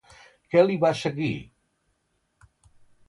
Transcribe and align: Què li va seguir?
Què 0.53 0.63
li 0.67 0.77
va 0.85 0.91
seguir? 1.01 1.29